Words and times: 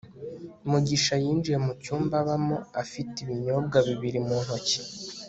mugisha 0.69 1.13
yinjiye 1.23 1.57
mu 1.65 1.73
cyumba 1.83 2.15
abamo 2.21 2.57
afite 2.81 3.15
ibinyobwa 3.23 3.77
bibiri 3.87 4.19
mu 4.27 4.37
ntoki 4.45 4.79